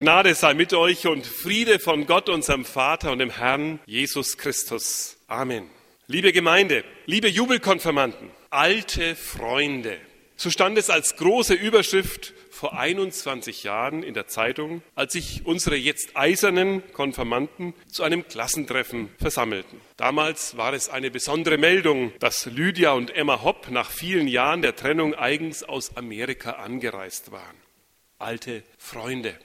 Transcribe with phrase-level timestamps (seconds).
[0.00, 5.16] Gnade sei mit euch und Friede von Gott, unserem Vater und dem Herrn Jesus Christus.
[5.26, 5.68] Amen.
[6.06, 9.98] Liebe Gemeinde, liebe Jubelkonfirmanden, alte Freunde.
[10.36, 15.74] So stand es als große Überschrift vor 21 Jahren in der Zeitung, als sich unsere
[15.74, 19.80] jetzt eisernen Konfirmanden zu einem Klassentreffen versammelten.
[19.96, 24.76] Damals war es eine besondere Meldung, dass Lydia und Emma Hopp nach vielen Jahren der
[24.76, 27.56] Trennung eigens aus Amerika angereist waren.
[28.20, 29.36] Alte Freunde.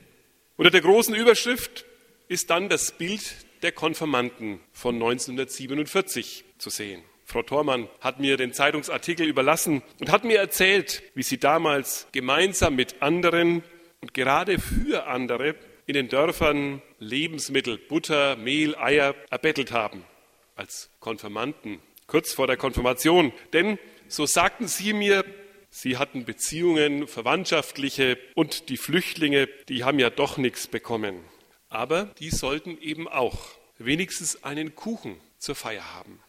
[0.64, 1.84] Unter der großen Überschrift
[2.30, 7.04] ist dann das Bild der Konfirmanden von 1947 zu sehen.
[7.26, 12.78] Frau Thormann hat mir den Zeitungsartikel überlassen und hat mir erzählt, wie sie damals gemeinsam
[12.78, 13.62] mit anderen
[14.00, 20.06] und gerade für andere in den Dörfern Lebensmittel, Butter, Mehl, Eier erbettelt haben
[20.56, 23.34] als Konfirmanden, kurz vor der Konfirmation.
[23.52, 25.26] Denn, so sagten sie mir,
[25.76, 31.16] Sie hatten Beziehungen, verwandtschaftliche und die Flüchtlinge, die haben ja doch nichts bekommen.
[31.68, 33.50] Aber die sollten eben auch
[33.80, 36.20] wenigstens einen Kuchen zur Feier haben.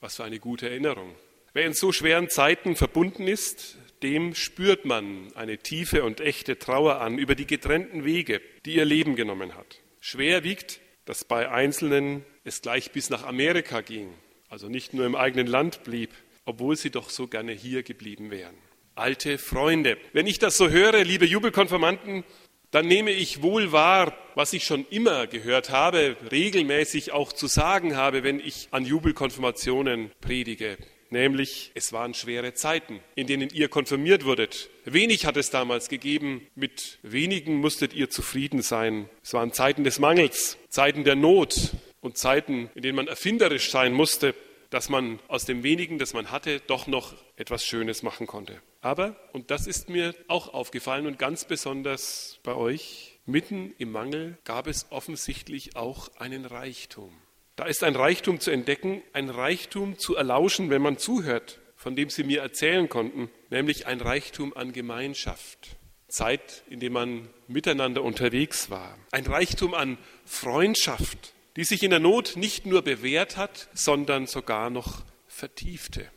[0.00, 1.14] Was für eine gute Erinnerung.
[1.52, 7.02] Wer in so schweren Zeiten verbunden ist, dem spürt man eine tiefe und echte Trauer
[7.02, 9.78] an über die getrennten Wege, die ihr Leben genommen hat.
[10.00, 14.14] Schwer wiegt, dass bei Einzelnen es gleich bis nach Amerika ging,
[14.48, 16.14] also nicht nur im eigenen Land blieb,
[16.46, 18.56] obwohl sie doch so gerne hier geblieben wären
[18.94, 19.96] alte Freunde.
[20.12, 22.24] Wenn ich das so höre, liebe Jubelkonfirmanden,
[22.70, 27.96] dann nehme ich wohl wahr, was ich schon immer gehört habe, regelmäßig auch zu sagen
[27.96, 30.78] habe, wenn ich an Jubelkonfirmationen predige.
[31.12, 34.70] Nämlich, es waren schwere Zeiten, in denen ihr konfirmiert wurdet.
[34.84, 39.10] Wenig hat es damals gegeben, mit wenigen musstet ihr zufrieden sein.
[39.20, 43.92] Es waren Zeiten des Mangels, Zeiten der Not und Zeiten, in denen man erfinderisch sein
[43.92, 44.36] musste,
[44.70, 48.62] dass man aus dem wenigen, das man hatte, doch noch etwas Schönes machen konnte.
[48.80, 54.38] Aber, und das ist mir auch aufgefallen und ganz besonders bei euch, mitten im Mangel
[54.44, 57.12] gab es offensichtlich auch einen Reichtum.
[57.56, 62.08] Da ist ein Reichtum zu entdecken, ein Reichtum zu erlauschen, wenn man zuhört, von dem
[62.08, 65.76] sie mir erzählen konnten, nämlich ein Reichtum an Gemeinschaft.
[66.08, 68.98] Zeit, in der man miteinander unterwegs war.
[69.12, 74.70] Ein Reichtum an Freundschaft, die sich in der Not nicht nur bewährt hat, sondern sogar
[74.70, 76.10] noch vertiefte.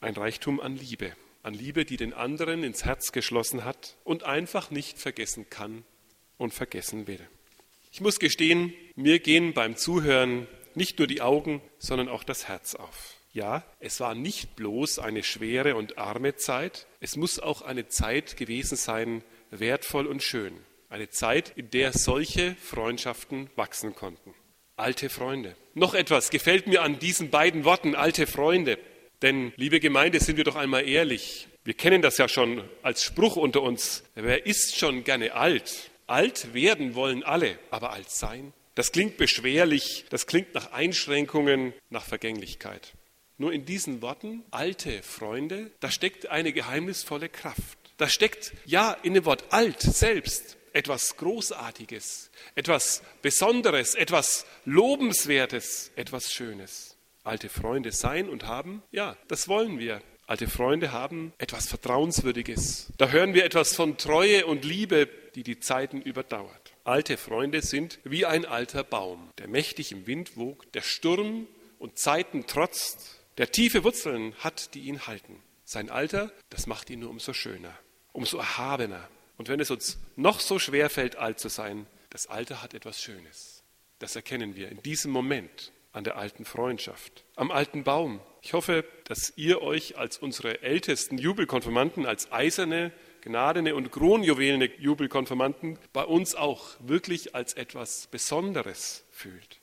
[0.00, 1.12] Ein Reichtum an Liebe,
[1.44, 5.84] an Liebe, die den anderen ins Herz geschlossen hat und einfach nicht vergessen kann
[6.36, 7.20] und vergessen will.
[7.92, 12.74] Ich muss gestehen, mir gehen beim Zuhören nicht nur die Augen, sondern auch das Herz
[12.74, 13.14] auf.
[13.32, 18.36] Ja, es war nicht bloß eine schwere und arme Zeit, es muss auch eine Zeit
[18.36, 19.22] gewesen sein,
[19.52, 20.58] wertvoll und schön.
[20.88, 24.34] Eine Zeit, in der solche Freundschaften wachsen konnten.
[24.78, 25.56] Alte Freunde.
[25.74, 28.78] Noch etwas gefällt mir an diesen beiden Worten, alte Freunde.
[29.22, 31.48] Denn, liebe Gemeinde, sind wir doch einmal ehrlich.
[31.64, 34.04] Wir kennen das ja schon als Spruch unter uns.
[34.14, 35.90] Wer ist schon gerne alt?
[36.06, 38.52] Alt werden wollen alle, aber alt sein?
[38.76, 42.92] Das klingt beschwerlich, das klingt nach Einschränkungen, nach Vergänglichkeit.
[43.36, 47.78] Nur in diesen Worten, alte Freunde, da steckt eine geheimnisvolle Kraft.
[47.96, 56.32] Da steckt, ja, in dem Wort alt selbst etwas Großartiges, etwas Besonderes, etwas Lobenswertes, etwas
[56.32, 56.96] Schönes.
[57.24, 60.00] Alte Freunde sein und haben, ja, das wollen wir.
[60.28, 62.92] Alte Freunde haben etwas Vertrauenswürdiges.
[62.96, 66.72] Da hören wir etwas von Treue und Liebe, die die Zeiten überdauert.
[66.84, 71.48] Alte Freunde sind wie ein alter Baum, der mächtig im Wind wogt, der Sturm
[71.80, 75.42] und Zeiten trotzt, der tiefe Wurzeln hat, die ihn halten.
[75.64, 77.76] Sein Alter, das macht ihn nur umso schöner,
[78.12, 82.62] umso erhabener, und wenn es uns noch so schwer fällt, alt zu sein, das Alter
[82.62, 83.62] hat etwas Schönes.
[84.00, 88.20] Das erkennen wir in diesem Moment an der alten Freundschaft, am alten Baum.
[88.42, 95.78] Ich hoffe, dass ihr euch als unsere ältesten Jubelkonfirmanden, als eiserne, gnadene und kronjuwelene Jubelkonfirmanden
[95.92, 99.60] bei uns auch wirklich als etwas Besonderes fühlt.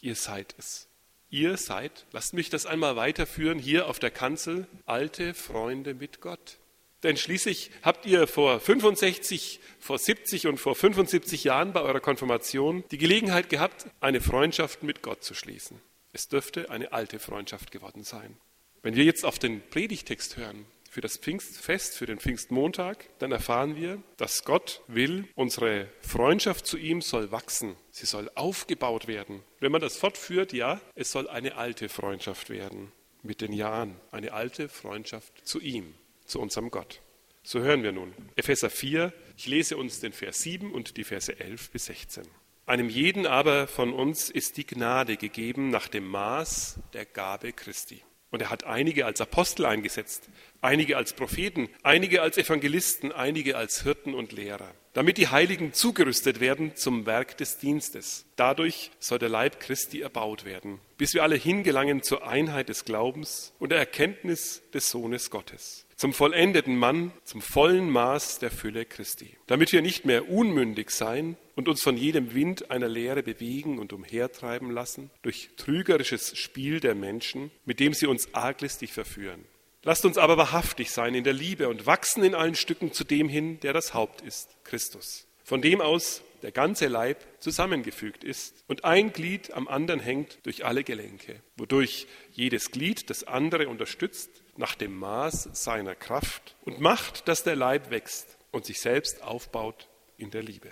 [0.00, 0.88] Ihr seid es.
[1.30, 6.59] Ihr seid, lasst mich das einmal weiterführen, hier auf der Kanzel, alte Freunde mit Gott.
[7.02, 12.84] Denn schließlich habt ihr vor 65, vor 70 und vor 75 Jahren bei eurer Konfirmation
[12.90, 15.80] die Gelegenheit gehabt, eine Freundschaft mit Gott zu schließen.
[16.12, 18.36] Es dürfte eine alte Freundschaft geworden sein.
[18.82, 23.76] Wenn wir jetzt auf den Predigtext hören für das Pfingstfest, für den Pfingstmontag, dann erfahren
[23.76, 29.42] wir, dass Gott will, unsere Freundschaft zu ihm soll wachsen, sie soll aufgebaut werden.
[29.60, 32.92] Wenn man das fortführt, ja, es soll eine alte Freundschaft werden
[33.22, 35.94] mit den Jahren, eine alte Freundschaft zu ihm
[36.30, 37.02] zu unserem Gott.
[37.42, 38.14] So hören wir nun.
[38.36, 42.24] Epheser 4, ich lese uns den Vers 7 und die Verse 11 bis 16.
[42.66, 48.02] Einem jeden aber von uns ist die Gnade gegeben nach dem Maß der Gabe Christi.
[48.30, 50.28] Und er hat einige als Apostel eingesetzt,
[50.60, 56.38] einige als Propheten, einige als Evangelisten, einige als Hirten und Lehrer, damit die Heiligen zugerüstet
[56.38, 58.26] werden zum Werk des Dienstes.
[58.36, 63.52] Dadurch soll der Leib Christi erbaut werden, bis wir alle hingelangen zur Einheit des Glaubens
[63.58, 69.36] und der Erkenntnis des Sohnes Gottes zum vollendeten Mann, zum vollen Maß der Fülle Christi,
[69.46, 73.92] damit wir nicht mehr unmündig sein und uns von jedem Wind einer Lehre bewegen und
[73.92, 79.44] umhertreiben lassen, durch trügerisches Spiel der Menschen, mit dem sie uns arglistig verführen.
[79.82, 83.28] Lasst uns aber wahrhaftig sein in der Liebe und wachsen in allen Stücken zu dem
[83.28, 85.26] hin, der das Haupt ist, Christus.
[85.44, 90.64] Von dem aus der ganze Leib zusammengefügt ist und ein Glied am anderen hängt durch
[90.64, 97.26] alle Gelenke, wodurch jedes Glied das andere unterstützt nach dem Maß seiner Kraft und macht,
[97.26, 100.70] dass der Leib wächst und sich selbst aufbaut in der Liebe.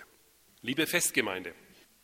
[0.61, 1.53] Liebe Festgemeinde,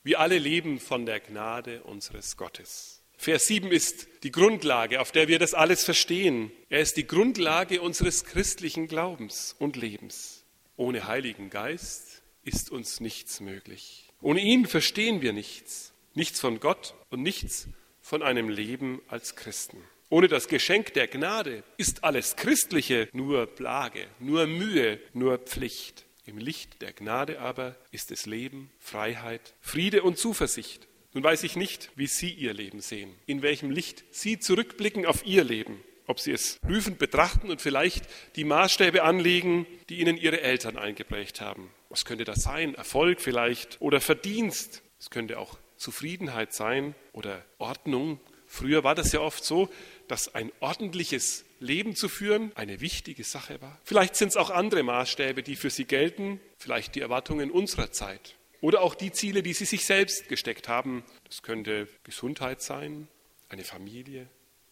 [0.03, 3.03] wir alle leben von der Gnade unseres Gottes.
[3.17, 6.51] Vers 7 ist die Grundlage, auf der wir das alles verstehen.
[6.69, 10.43] Er ist die Grundlage unseres christlichen Glaubens und Lebens.
[10.77, 14.09] Ohne Heiligen Geist ist uns nichts möglich.
[14.21, 17.67] Ohne ihn verstehen wir nichts, nichts von Gott und nichts
[18.01, 19.77] von einem Leben als Christen.
[20.09, 26.05] Ohne das Geschenk der Gnade ist alles Christliche nur Plage, nur Mühe, nur Pflicht.
[26.27, 30.87] Im Licht der Gnade aber ist es Leben, Freiheit, Friede und Zuversicht.
[31.13, 35.25] Nun weiß ich nicht, wie Sie Ihr Leben sehen, in welchem Licht Sie zurückblicken auf
[35.25, 38.05] Ihr Leben, ob Sie es prüfend betrachten und vielleicht
[38.35, 41.71] die Maßstäbe anlegen, die Ihnen Ihre Eltern eingeprägt haben.
[41.89, 42.75] Was könnte das sein?
[42.75, 44.83] Erfolg vielleicht oder Verdienst?
[44.99, 48.19] Es könnte auch Zufriedenheit sein oder Ordnung.
[48.47, 49.69] Früher war das ja oft so,
[50.07, 53.79] dass ein ordentliches Leben zu führen eine wichtige Sache war.
[53.83, 58.35] Vielleicht sind es auch andere Maßstäbe, die für Sie gelten, vielleicht die Erwartungen unserer Zeit
[58.61, 61.03] oder auch die Ziele, die Sie sich selbst gesteckt haben.
[61.25, 63.07] Das könnte Gesundheit sein,
[63.49, 64.27] eine Familie,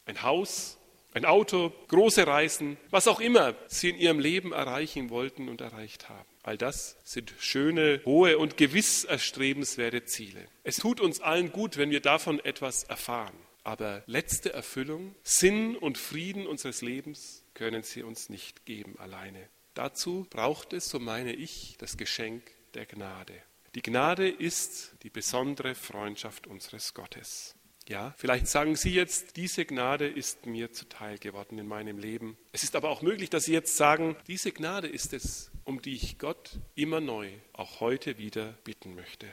[0.06, 0.78] ein Haus,
[1.14, 6.10] ein Auto, große Reisen, was auch immer Sie in Ihrem Leben erreichen wollten und erreicht
[6.10, 6.26] haben.
[6.42, 10.46] All das sind schöne, hohe und gewiss erstrebenswerte Ziele.
[10.64, 13.36] Es tut uns allen gut, wenn wir davon etwas erfahren.
[13.63, 19.48] Aber letzte Erfüllung, Sinn und Frieden unseres Lebens können sie uns nicht geben alleine.
[19.74, 22.44] Dazu braucht es, so meine ich, das Geschenk
[22.74, 23.33] der Gnade.
[23.75, 27.56] Die Gnade ist die besondere Freundschaft unseres Gottes.
[27.88, 32.38] Ja, vielleicht sagen Sie jetzt, diese Gnade ist mir zuteil geworden in meinem Leben.
[32.51, 35.95] Es ist aber auch möglich, dass Sie jetzt sagen, diese Gnade ist es, um die
[35.95, 39.27] ich Gott immer neu, auch heute wieder bitten möchte.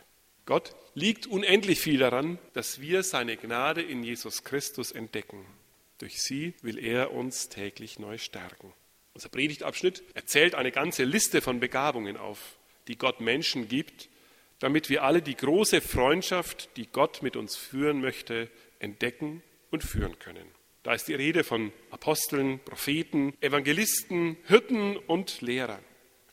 [0.51, 5.47] Gott liegt unendlich viel daran, dass wir seine Gnade in Jesus Christus entdecken.
[5.99, 8.73] Durch sie will er uns täglich neu stärken.
[9.15, 12.57] Unser Predigtabschnitt erzählt eine ganze Liste von Begabungen auf,
[12.89, 14.09] die Gott Menschen gibt,
[14.59, 18.51] damit wir alle die große Freundschaft, die Gott mit uns führen möchte,
[18.81, 20.49] entdecken und führen können.
[20.83, 25.85] Da ist die Rede von Aposteln, Propheten, Evangelisten, Hirten und Lehrern.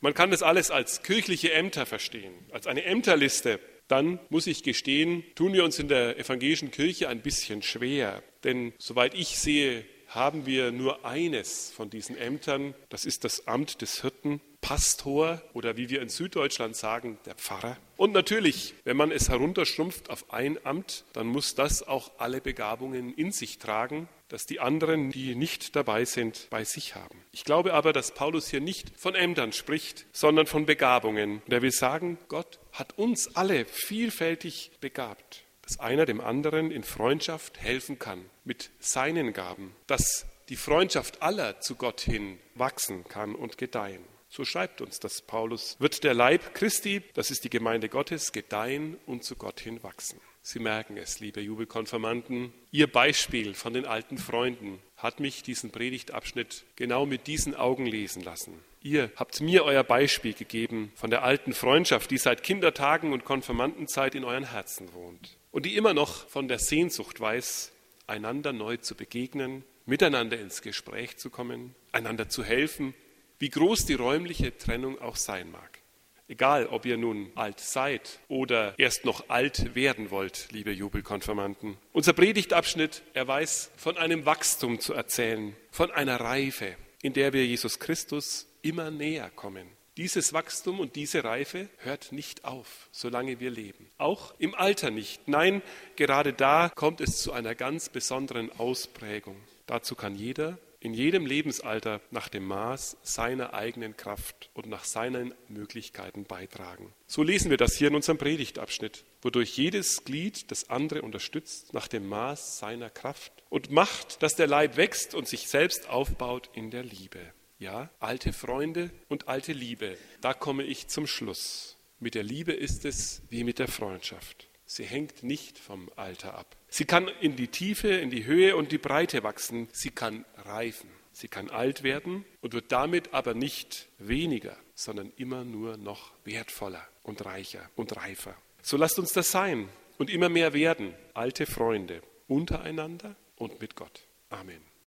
[0.01, 5.23] Man kann das alles als kirchliche Ämter verstehen, als eine Ämterliste, dann muss ich gestehen,
[5.35, 8.21] tun wir uns in der evangelischen Kirche ein bisschen schwer.
[8.43, 13.81] Denn soweit ich sehe, haben wir nur eines von diesen Ämtern, das ist das Amt
[13.81, 17.77] des Hirten, Pastor oder wie wir in Süddeutschland sagen, der Pfarrer.
[17.95, 23.13] Und natürlich, wenn man es herunterschrumpft auf ein Amt, dann muss das auch alle Begabungen
[23.13, 27.23] in sich tragen, dass die anderen, die nicht dabei sind, bei sich haben.
[27.31, 31.41] Ich glaube aber, dass Paulus hier nicht von Ämtern spricht, sondern von Begabungen.
[31.45, 36.83] Und er will sagen, Gott hat uns alle vielfältig begabt, dass einer dem anderen in
[36.83, 43.35] Freundschaft helfen kann mit seinen Gaben, dass die Freundschaft aller zu Gott hin wachsen kann
[43.35, 44.01] und gedeihen.
[44.29, 48.95] So schreibt uns das Paulus, wird der Leib Christi, das ist die Gemeinde Gottes, gedeihen
[49.05, 50.21] und zu Gott hin wachsen.
[50.41, 56.63] Sie merken es, liebe Jubelkonfirmanden, Ihr Beispiel von den alten Freunden hat mich diesen Predigtabschnitt
[56.77, 58.53] genau mit diesen Augen lesen lassen.
[58.81, 64.15] Ihr habt mir euer Beispiel gegeben von der alten Freundschaft, die seit Kindertagen und Konfirmandenzeit
[64.15, 67.71] in euren Herzen wohnt und die immer noch von der Sehnsucht weiß,
[68.05, 72.93] einander neu zu begegnen, miteinander ins Gespräch zu kommen, einander zu helfen,
[73.39, 75.79] wie groß die räumliche Trennung auch sein mag.
[76.27, 81.77] Egal, ob ihr nun alt seid oder erst noch alt werden wollt, liebe Jubelkonfirmanden.
[81.91, 87.43] Unser Predigtabschnitt, er weiß von einem Wachstum zu erzählen, von einer Reife, in der wir
[87.43, 89.76] Jesus Christus immer näher kommen.
[89.97, 93.89] Dieses Wachstum und diese Reife hört nicht auf, solange wir leben.
[93.97, 95.27] Auch im Alter nicht.
[95.27, 95.63] Nein,
[95.95, 99.37] gerade da kommt es zu einer ganz besonderen Ausprägung.
[99.65, 105.33] Dazu kann jeder in jedem Lebensalter nach dem Maß seiner eigenen Kraft und nach seinen
[105.49, 106.93] Möglichkeiten beitragen.
[107.07, 111.87] So lesen wir das hier in unserem Predigtabschnitt, wodurch jedes Glied das andere unterstützt nach
[111.87, 116.69] dem Maß seiner Kraft und macht, dass der Leib wächst und sich selbst aufbaut in
[116.69, 117.19] der Liebe.
[117.59, 121.75] Ja, alte Freunde und alte Liebe, da komme ich zum Schluss.
[121.99, 124.47] Mit der Liebe ist es wie mit der Freundschaft.
[124.65, 126.55] Sie hängt nicht vom Alter ab.
[126.67, 129.69] Sie kann in die Tiefe, in die Höhe und die Breite wachsen.
[129.71, 130.89] Sie kann reifen.
[131.13, 136.87] Sie kann alt werden und wird damit aber nicht weniger, sondern immer nur noch wertvoller
[137.01, 138.35] und reicher und reifer.
[138.61, 144.03] So lasst uns das sein und immer mehr werden, alte Freunde, untereinander und mit Gott.
[144.29, 144.66] Amen.